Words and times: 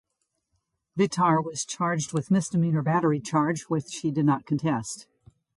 Vitar 0.97 1.39
was 1.45 1.63
charged 1.63 2.11
with 2.11 2.31
misdemeanor 2.31 2.81
battery 2.81 3.19
charge 3.19 3.65
which 3.67 3.97
he 3.97 4.09
did 4.09 4.25
not 4.25 4.47
contest. 4.47 5.05